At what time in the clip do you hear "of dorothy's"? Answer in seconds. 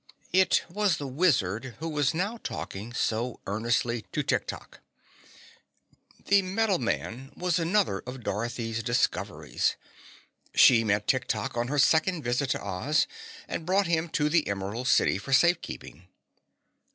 8.07-8.81